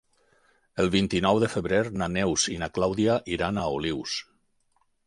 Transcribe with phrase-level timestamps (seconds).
[0.83, 4.19] El vint-i-nou de febrer na Neus i na Clàudia iran a Olius.